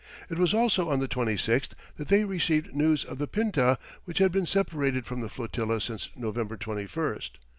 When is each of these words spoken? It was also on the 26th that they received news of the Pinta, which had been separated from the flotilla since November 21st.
It 0.31 0.39
was 0.39 0.51
also 0.51 0.89
on 0.89 0.99
the 0.99 1.07
26th 1.07 1.73
that 1.97 2.07
they 2.07 2.23
received 2.25 2.73
news 2.73 3.05
of 3.05 3.19
the 3.19 3.27
Pinta, 3.27 3.77
which 4.05 4.17
had 4.17 4.31
been 4.31 4.47
separated 4.47 5.05
from 5.05 5.21
the 5.21 5.29
flotilla 5.29 5.79
since 5.79 6.09
November 6.15 6.57
21st. 6.57 7.29